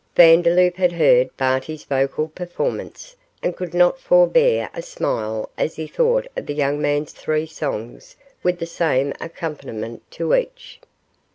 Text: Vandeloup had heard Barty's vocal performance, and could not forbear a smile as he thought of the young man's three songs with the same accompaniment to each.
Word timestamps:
Vandeloup 0.15 0.77
had 0.77 0.93
heard 0.93 1.37
Barty's 1.37 1.83
vocal 1.83 2.29
performance, 2.29 3.15
and 3.43 3.55
could 3.55 3.75
not 3.75 3.99
forbear 3.99 4.71
a 4.73 4.81
smile 4.81 5.51
as 5.59 5.75
he 5.75 5.85
thought 5.85 6.25
of 6.35 6.47
the 6.47 6.55
young 6.55 6.81
man's 6.81 7.11
three 7.13 7.45
songs 7.45 8.15
with 8.41 8.57
the 8.57 8.65
same 8.65 9.13
accompaniment 9.21 10.01
to 10.09 10.33
each. 10.33 10.79